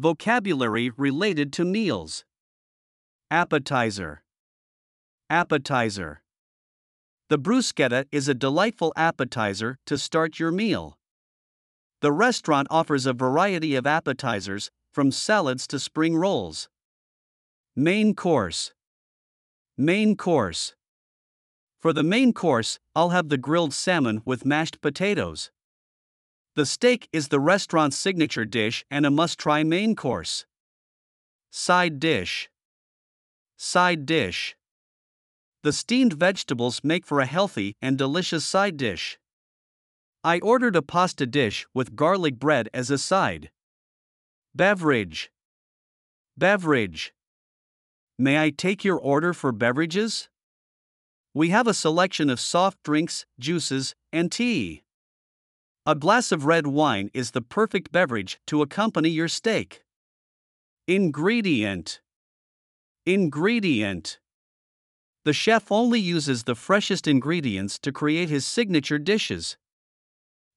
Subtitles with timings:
[0.00, 2.24] Vocabulary related to meals.
[3.30, 4.22] Appetizer.
[5.28, 6.22] Appetizer.
[7.28, 10.96] The bruschetta is a delightful appetizer to start your meal.
[12.00, 16.70] The restaurant offers a variety of appetizers, from salads to spring rolls.
[17.76, 18.72] Main course.
[19.76, 20.74] Main course.
[21.78, 25.50] For the main course, I'll have the grilled salmon with mashed potatoes.
[26.56, 30.46] The steak is the restaurant's signature dish and a must try main course.
[31.50, 32.50] Side dish.
[33.56, 34.56] Side dish.
[35.62, 39.18] The steamed vegetables make for a healthy and delicious side dish.
[40.24, 43.50] I ordered a pasta dish with garlic bread as a side.
[44.54, 45.30] Beverage.
[46.36, 47.14] Beverage.
[48.18, 50.28] May I take your order for beverages?
[51.32, 54.82] We have a selection of soft drinks, juices, and tea.
[55.90, 59.82] A glass of red wine is the perfect beverage to accompany your steak.
[60.86, 62.00] Ingredient
[63.04, 64.20] Ingredient
[65.24, 69.58] The chef only uses the freshest ingredients to create his signature dishes.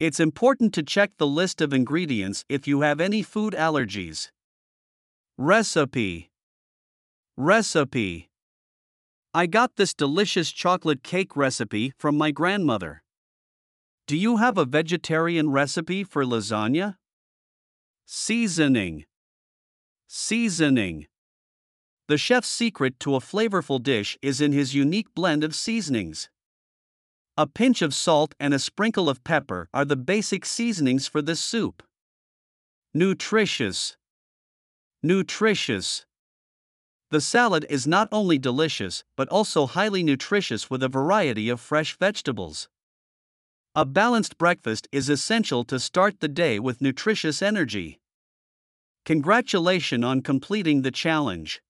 [0.00, 4.30] It's important to check the list of ingredients if you have any food allergies.
[5.36, 6.30] Recipe
[7.36, 8.30] Recipe
[9.34, 13.02] I got this delicious chocolate cake recipe from my grandmother.
[14.08, 16.96] Do you have a vegetarian recipe for lasagna?
[18.06, 19.04] Seasoning.
[20.06, 21.08] Seasoning.
[22.06, 26.30] The chef's secret to a flavorful dish is in his unique blend of seasonings.
[27.36, 31.38] A pinch of salt and a sprinkle of pepper are the basic seasonings for this
[31.38, 31.82] soup.
[32.94, 33.98] Nutritious.
[35.02, 36.06] Nutritious.
[37.10, 41.98] The salad is not only delicious but also highly nutritious with a variety of fresh
[41.98, 42.70] vegetables.
[43.78, 48.00] A balanced breakfast is essential to start the day with nutritious energy.
[49.04, 51.62] Congratulations on completing the challenge.